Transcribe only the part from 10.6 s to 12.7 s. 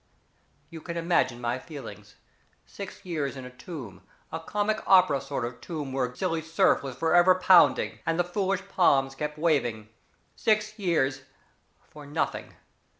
years for nothing.